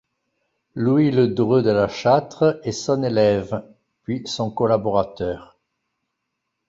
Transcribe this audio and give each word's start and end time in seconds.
Louis 0.73 1.11
Le 1.11 1.27
Dreux 1.27 1.61
de 1.61 1.69
la 1.69 1.87
Châtre 1.87 2.59
est 2.63 2.71
son 2.71 3.03
élève, 3.03 3.63
puis 4.03 4.23
son 4.25 4.49
collaborateur. 4.49 5.59